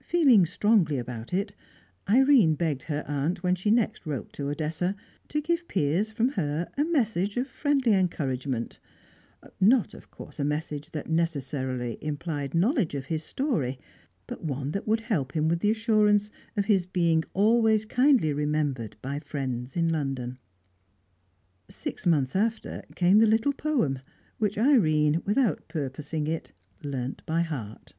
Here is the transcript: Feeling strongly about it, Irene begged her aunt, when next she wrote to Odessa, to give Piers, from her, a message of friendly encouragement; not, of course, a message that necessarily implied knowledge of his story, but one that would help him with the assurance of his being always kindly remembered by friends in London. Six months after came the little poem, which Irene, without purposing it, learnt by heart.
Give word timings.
Feeling 0.00 0.46
strongly 0.46 0.96
about 0.96 1.34
it, 1.34 1.54
Irene 2.08 2.54
begged 2.54 2.84
her 2.84 3.04
aunt, 3.06 3.42
when 3.42 3.54
next 3.66 4.02
she 4.02 4.08
wrote 4.08 4.32
to 4.32 4.48
Odessa, 4.48 4.96
to 5.28 5.42
give 5.42 5.68
Piers, 5.68 6.10
from 6.10 6.30
her, 6.30 6.70
a 6.78 6.86
message 6.86 7.36
of 7.36 7.46
friendly 7.48 7.92
encouragement; 7.92 8.78
not, 9.60 9.92
of 9.92 10.10
course, 10.10 10.40
a 10.40 10.42
message 10.44 10.92
that 10.92 11.10
necessarily 11.10 11.98
implied 12.00 12.54
knowledge 12.54 12.94
of 12.94 13.04
his 13.12 13.22
story, 13.24 13.78
but 14.26 14.42
one 14.42 14.70
that 14.70 14.88
would 14.88 15.00
help 15.00 15.32
him 15.32 15.48
with 15.48 15.60
the 15.60 15.70
assurance 15.70 16.30
of 16.56 16.64
his 16.64 16.86
being 16.86 17.22
always 17.34 17.84
kindly 17.84 18.32
remembered 18.32 18.96
by 19.02 19.20
friends 19.20 19.76
in 19.76 19.90
London. 19.90 20.38
Six 21.68 22.06
months 22.06 22.34
after 22.34 22.84
came 22.96 23.18
the 23.18 23.26
little 23.26 23.52
poem, 23.52 23.98
which 24.38 24.56
Irene, 24.56 25.20
without 25.26 25.68
purposing 25.68 26.26
it, 26.26 26.52
learnt 26.82 27.20
by 27.26 27.42
heart. 27.42 27.92